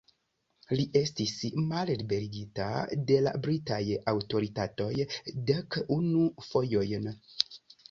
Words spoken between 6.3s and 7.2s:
fojojn.